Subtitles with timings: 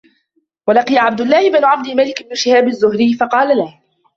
[0.67, 3.79] وَلَقِيَ عَبْدُ اللَّهِ بْنُ عَبْدِ الْمَلِكِ ابْنَ شِهَابٍ الزُّهْرِيَّ فَقَالَ لَهُ